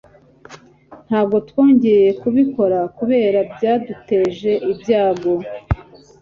Ntabwo 1.07 1.37
twongeye 1.49 2.07
kubikora 2.21 2.79
kubera 2.97 3.39
bya 3.53 3.73
duteje 3.85 4.51
ibyango. 4.71 5.33